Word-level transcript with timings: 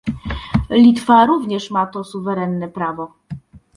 Litwa 0.69 1.25
również 1.25 1.71
ma 1.71 1.85
to 1.85 2.03
suwerenne 2.03 2.67
prawo 2.67 3.13